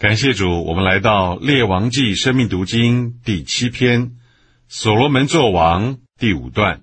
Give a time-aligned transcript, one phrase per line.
[0.00, 4.12] 感谢主，我们来到《列王记》生命读经第七篇，
[4.66, 6.80] 所罗门作王第五段。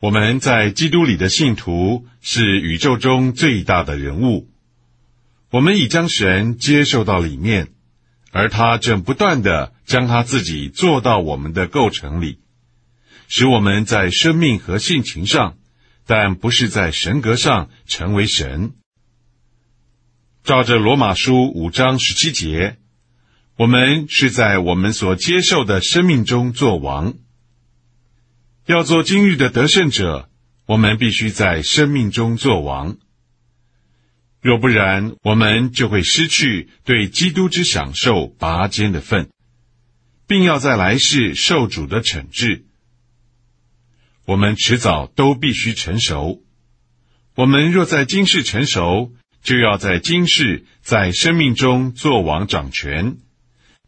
[0.00, 4.48] 我们在基督里的信徒是宇宙中最大的人物，
[5.50, 7.68] 我们已将神接受到里面，
[8.32, 12.38] 而他正不断的将他自己做到我们的构成里，
[13.28, 15.58] 使我们在生命和性情上，
[16.06, 18.72] 但不是在神格上成为神。
[20.42, 22.78] 照着罗马书五章十七节，
[23.56, 27.14] 我们是在我们所接受的生命中做王。
[28.64, 30.30] 要做今日的得胜者，
[30.66, 32.96] 我们必须在生命中做王。
[34.40, 39.28] 若不然，我们就会失去对基督之享受拔尖的份，
[40.26, 42.64] 并要在来世受主的惩治。
[44.24, 46.42] 我们迟早都必须成熟。
[47.34, 49.12] 我们若在今世成熟，
[49.42, 53.16] 就要在今世在生命中做王掌权，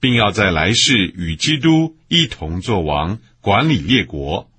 [0.00, 4.50] 并要在来世与基督一同做王，管理列国。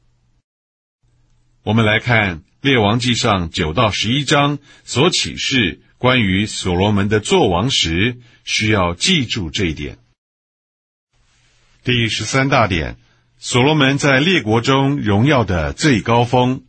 [1.63, 9.97] 我们来看《列王记上》九到十一章所启示关于所罗门的做王时，需要记住这一点。
[11.83, 12.97] 第十三大点：
[13.39, 16.59] 所罗门在列国中荣耀的最高峰。《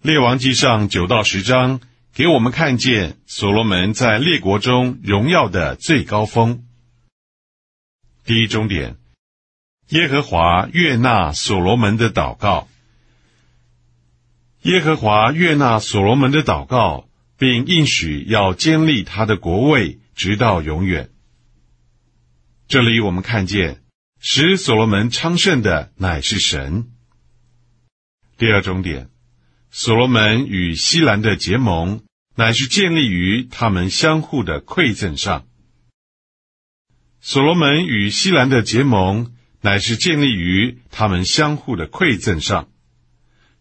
[0.00, 1.80] 列王记上》九到十章。
[2.14, 6.64] 给我们看见所罗门在列国中荣耀的最高峰。
[8.24, 8.96] 第一终点，
[9.88, 12.68] 耶和华悦纳所罗门的祷告。
[14.62, 21.10] 耶和华悦纳所罗门的祷告，并应许要建立他的国位，直到永远。
[22.66, 23.82] 这里我们看见，
[24.20, 26.90] 使所罗门昌盛的乃是神。
[28.36, 29.08] 第二终点，
[29.70, 32.02] 所罗门与西兰的结盟。
[32.38, 35.48] 乃是建立于他们相互的馈赠上。
[37.20, 42.68] 所罗门与西兰的结盟，乃是建立于他们相互的馈赠上。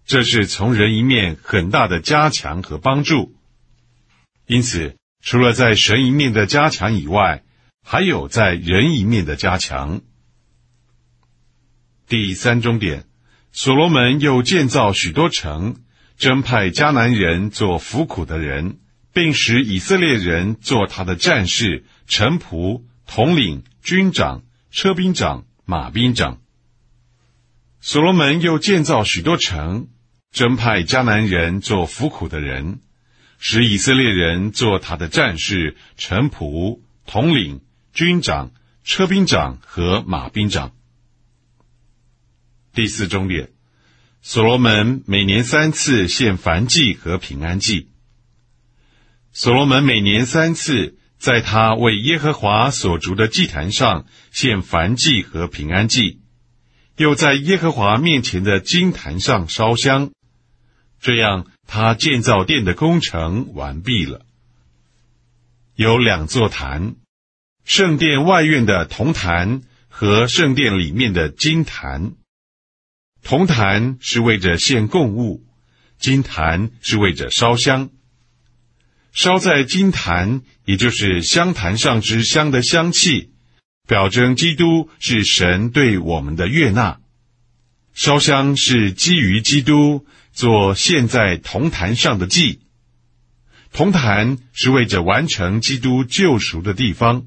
[0.06, 3.36] 这是从人一面很大的加强和帮助。
[4.46, 7.44] 因此，除了在神一面的加强以外，
[7.82, 10.02] 还有在人一面的加强。
[12.08, 13.08] 第三终点，
[13.52, 15.82] 所罗门又建造许多城。
[16.18, 18.80] 征派迦南人做服苦的人，
[19.14, 26.42] 并使以色列人做他的战士、臣仆、统领、军长、车兵长、马兵长。
[27.80, 29.90] 所罗门又建造许多城，
[30.32, 32.82] 征派迦南人做服苦的人，
[33.38, 37.62] 使以色列人做他的战士、臣仆、统领、
[37.94, 38.52] 军长、
[38.84, 40.74] 车兵长和马兵长。
[42.74, 43.52] 第四终点。
[44.22, 47.90] 所罗门每年三次献燔祭和平安祭。
[49.32, 56.22] 所罗门每年三次在他为耶和华所筑的祭坛上献燔祭和平安祭，
[56.98, 60.12] 又在耶和华面前的金坛上烧香。
[61.00, 64.26] 这样，他建造殿的工程完毕了。
[65.76, 66.96] 有两座坛：
[67.64, 72.14] 圣殿外院的铜坛和圣殿里面的金坛。
[73.28, 75.44] 铜坛是为着献供物，
[76.00, 77.90] 金坛是为着烧香。
[79.12, 83.32] 烧在金坛，也就是香坛上之香的香气，
[83.86, 87.00] 表征基督是神对我们的悦纳。
[87.94, 92.62] 烧香是基于基督做现在铜坛上的祭。
[93.74, 97.26] 铜坛是为着完成基督救赎的地方。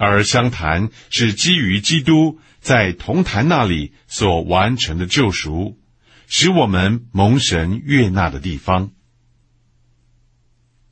[0.00, 5.78] 而香坛是基于基督在同坛那里所完成的救赎，
[6.26, 8.92] 使我们蒙神悦纳的地方。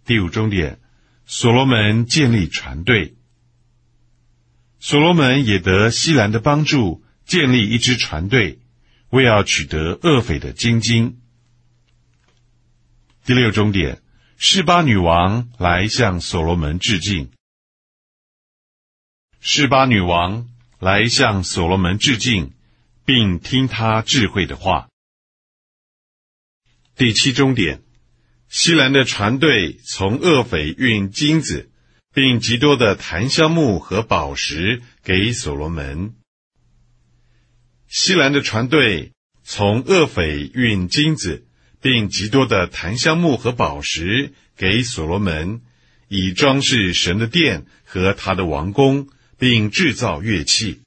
[0.04, 0.78] 第五终点，
[1.24, 3.16] 所罗门建立船队。
[4.78, 8.58] 所罗门也得西兰的帮助，建立一支船队，
[9.08, 11.18] 为要取得厄斐的金金。
[13.24, 14.02] 第六终点，
[14.36, 17.30] 示巴女王来向所罗门致敬。
[19.50, 20.46] 示巴女王
[20.78, 22.52] 来向所罗门致敬，
[23.06, 24.90] 并听他智慧的话。
[26.94, 27.80] 第七终点，
[28.50, 31.70] 西兰的船队从厄斐运金子，
[32.12, 36.12] 并极多的檀香木和宝石给所罗门。
[37.88, 39.12] 西兰的船队
[39.44, 41.46] 从厄斐运金子，
[41.80, 45.62] 并极多的檀香木和宝石给所罗门，
[46.08, 49.08] 以装饰神的殿和他的王宫。
[49.38, 50.82] 并制造乐器。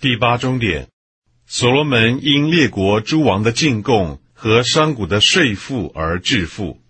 [0.00, 0.88] 第八终点，
[1.46, 6.80] 所罗门因列国诸王的进贡和商贾的税赋而致富。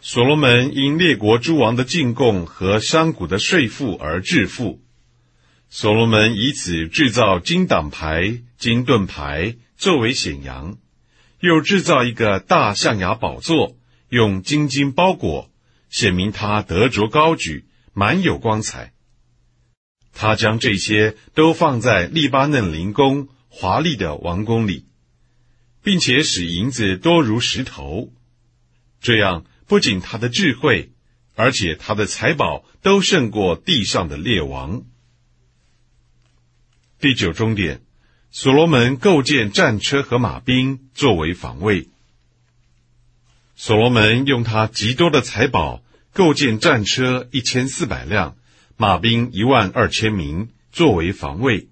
[0.00, 4.80] 所罗门因列国诸王的进贡和商贾的税赋而致富。
[5.70, 10.78] 所罗门以此制造金挡牌、金盾牌作为显扬，
[11.40, 13.76] 又制造一个大象牙宝座，
[14.08, 15.50] 用金金包裹，
[15.90, 17.66] 显明他德着高举，
[17.98, 18.92] 满有光彩。
[20.12, 24.86] 他将这些都放在利巴嫩灵宫华丽的王宫里，
[25.82, 28.12] 并且使银子多如石头。
[29.00, 30.92] 这样不仅他的智慧，
[31.34, 34.84] 而且他的财宝都胜过地上的列王。
[37.00, 37.82] 第九终点，
[38.30, 41.88] 所罗门构建战车和马兵作为防卫。
[43.56, 45.82] 所罗门用他极多的财宝
[46.12, 48.36] 构建战车一千四百辆，
[48.76, 51.68] 马兵一万二千名作为防卫。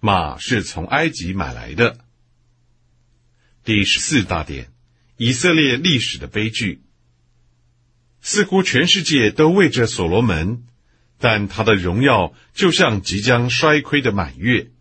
[0.00, 1.98] 马是从埃及买来的。
[3.64, 4.68] 第十四大点，
[5.16, 6.82] 以色列历史的悲剧。
[8.20, 10.64] 似乎全世界都为着所罗门。
[11.16, 14.72] 但他的荣耀就像即将衰亏的满月。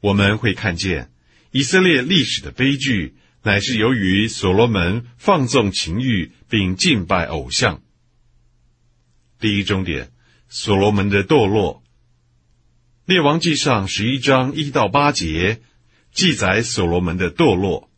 [0.00, 1.12] 我们会看见
[1.50, 7.82] 以色列历史的悲剧，乃是由于所罗门放纵情欲并敬拜偶像。
[9.40, 10.12] 第一终点，
[10.50, 11.82] 所罗门的堕落。
[13.06, 15.62] 列王记上十一章一到八节
[16.12, 17.90] 记载所罗门的堕落。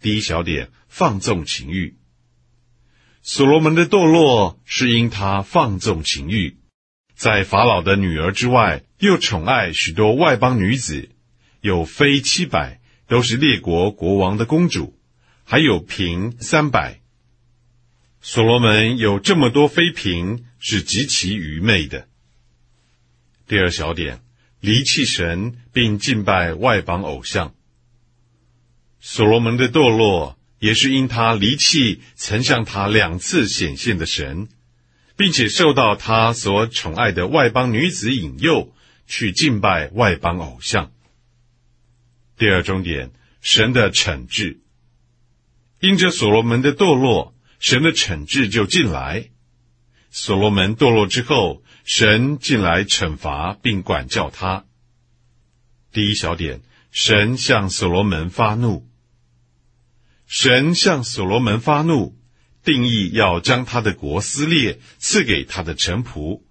[0.00, 1.98] 第一小点，放纵情欲。
[3.20, 6.58] 所罗门的堕落是因他放纵情欲，
[7.16, 11.10] 在法老的女儿之外，又宠爱许多外邦女子，
[11.60, 14.96] 有妃七百，都是列国国王的公主，
[15.42, 17.00] 还有嫔三百。
[18.30, 22.08] 所罗门有这么多妃嫔，是极其愚昧的。
[23.46, 24.20] 第二小点，
[24.60, 27.54] 离弃神并敬拜外邦偶像。
[29.00, 30.38] 所罗门的堕落。
[30.58, 34.48] 也是因他离弃曾向他两次显现的神，
[35.16, 38.74] 并且受到他所宠爱的外邦女子引诱，
[39.06, 40.90] 去敬拜外邦偶像。
[42.36, 44.58] 第二重点，神的惩治。
[45.78, 49.30] 因着所罗门的堕落，神的惩治就进来。
[50.10, 54.64] 所罗门堕落之后，神进来惩罚并管教他。
[55.92, 58.88] 第一小点，神向所罗门发怒。
[60.26, 62.16] 神向所罗门发怒，
[62.62, 66.42] 定义要将他的国撕裂，赐给他的臣仆。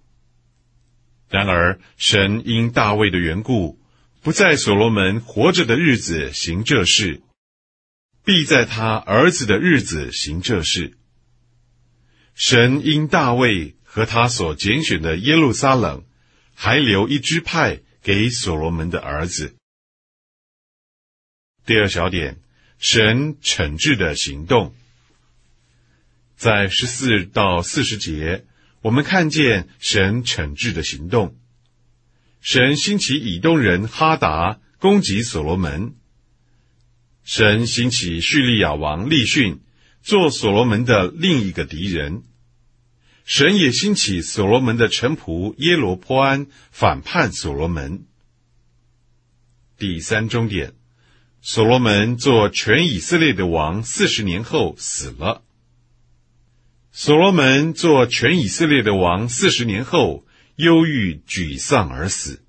[1.28, 3.80] 然而，神因大卫的缘故，
[4.20, 7.22] 不在所罗门活着的日子行这事，
[8.24, 10.97] 必在他儿子的日子行这事。
[12.38, 16.04] 神因大卫和他所拣选的耶路撒冷，
[16.54, 19.56] 还留一支派给所罗门的儿子。
[21.66, 22.40] 第二小点。
[22.80, 24.72] 神惩治的行动，
[26.36, 28.44] 在十四到四十节，
[28.82, 31.36] 我们看见神惩治的行动。
[32.40, 35.96] 神兴起以东人哈达攻击所罗门。
[37.24, 39.60] 神兴起叙利亚王利逊
[40.00, 42.22] 做所罗门的另一个敌人。
[43.28, 48.06] 神也兴起所罗门的臣仆耶罗坡安反叛所罗门。
[49.76, 50.72] 第三终点。
[51.42, 55.44] 所罗门做全以色列的王四十年后死了。
[56.90, 60.24] 所罗门做全以色列的王四十年后，
[60.56, 62.42] 忧郁沮丧而死。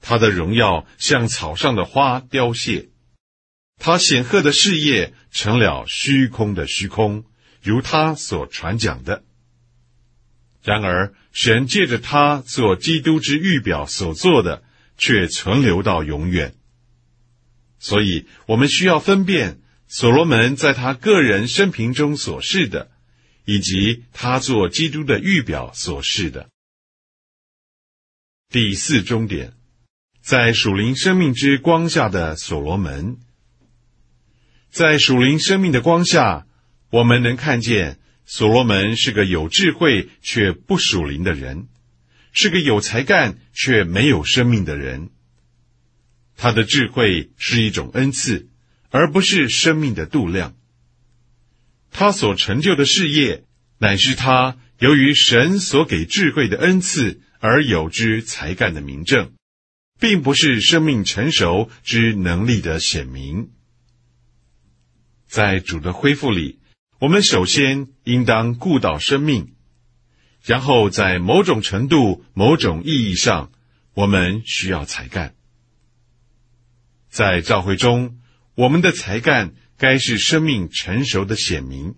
[0.00, 2.88] 他的荣耀像草上的花凋谢，
[3.78, 7.24] 他显赫的事业成了虚空的虚空，
[7.62, 9.22] 如他所传讲的。
[10.64, 14.64] 然而，神借着他做基督之预表所做的，
[14.96, 16.54] 却存留到永远。
[17.78, 22.90] 所以，我们需要分辨所罗门在他个人生平中所示的，
[23.44, 26.48] 以及他做基督的预表所示的。
[28.48, 29.52] 第四终点，
[30.22, 33.18] 在属灵生命之光下的所罗门，
[34.70, 36.46] 在属灵生命的光下，
[36.88, 41.68] 我们能看见所罗门是个有智慧却不属灵的人，
[42.32, 45.10] 是个有才干却没有生命的人。
[46.36, 48.48] 他的智慧是一种恩赐，
[48.90, 50.56] 而不是生命的度量。
[51.90, 53.44] 他所成就的事业，
[53.78, 59.32] 乃是他由于神所给智慧的恩赐而有之才干的明证，
[60.00, 63.50] 并不是生命成熟之能力的显明。
[65.28, 66.58] 在主的恢复里，
[67.04, 69.52] 我们首先应当顾到生命，
[70.42, 73.52] 然后在某种程度、某种意义上，
[73.92, 75.34] 我们需要才干。
[77.10, 78.20] 在教会中，
[78.54, 81.96] 我们的才干该是生命成熟的显明。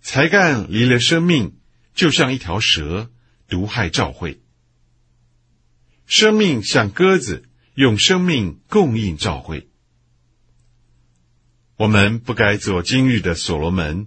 [0.00, 1.56] 才干离了生命，
[1.96, 3.10] 就像一条蛇，
[3.48, 4.40] 毒害教会。
[6.06, 9.68] 生命像鸽子，用生命供应教会。
[11.76, 14.06] 我们不该做今日的所罗门，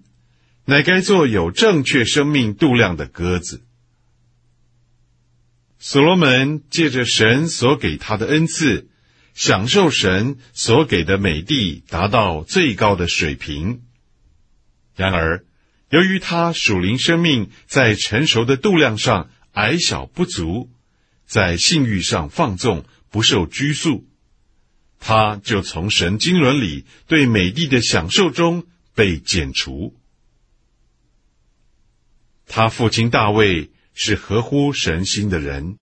[0.65, 3.63] 乃该做有正确生命度量的鸽子。
[5.77, 8.87] 所罗门借着神所给他的恩赐，
[9.33, 13.81] 享受神所给的美地，达到最高的水平。
[14.95, 15.45] 然而，
[15.89, 20.69] 由于他属灵生命在成熟的度量上矮小不足，
[21.25, 24.07] 在性欲上放纵，不受拘束。
[24.99, 29.95] 他就从神经伦里对美帝的享受中被剪除。
[32.47, 35.77] 他父亲大卫是合乎神心的人，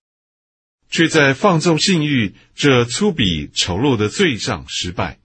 [0.90, 5.18] 却在放纵性欲这粗鄙丑陋的罪上失败。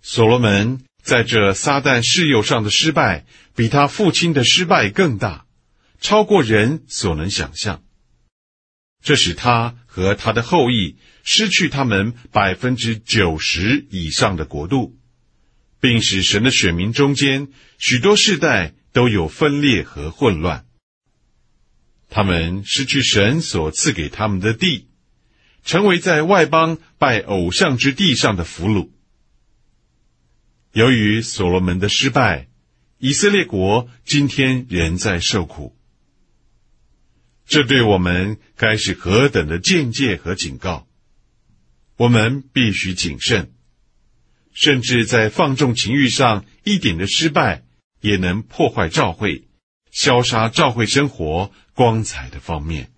[0.00, 5.46] 所罗门在这撒旦事诱上的失败，比他父亲的失败更大，
[6.00, 7.82] 超过人所能想象。
[9.02, 10.96] 这使他和他的后裔。
[11.24, 14.98] 失去他们百分之九十以上的国度，
[15.78, 17.46] 并使神的选民中间
[17.78, 20.66] 许多世代都有分裂和混乱。
[22.10, 24.88] 他们失去神所赐给他们的地，
[25.64, 28.90] 成为在外邦拜偶像之地上的俘虏。
[30.72, 32.48] 由于所罗门的失败，
[32.98, 35.76] 以色列国今天仍在受苦。
[37.52, 40.88] 这对我们该是何等的境界和警告！
[41.98, 43.52] 我们必须谨慎，
[44.54, 47.62] 甚至在放纵情欲上一点的失败，
[48.00, 49.48] 也能破坏教会、
[49.90, 52.91] 消杀教会生活光彩的方面。